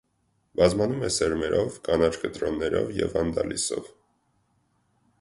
Բազմանում 0.59 1.03
է 1.07 1.09
սերմերով, 1.17 1.77
կանաչ 1.89 2.11
կտրոններով 2.23 2.93
և 3.05 3.17
անդալիսով։ 3.25 3.97